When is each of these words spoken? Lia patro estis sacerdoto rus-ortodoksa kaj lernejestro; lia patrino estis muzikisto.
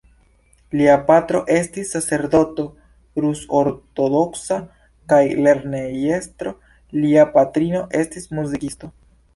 Lia 0.79 0.93
patro 1.09 1.41
estis 1.55 1.91
sacerdoto 1.95 2.65
rus-ortodoksa 3.25 4.59
kaj 5.15 5.23
lernejestro; 5.49 6.57
lia 7.05 7.31
patrino 7.39 7.89
estis 8.05 8.31
muzikisto. 8.39 8.95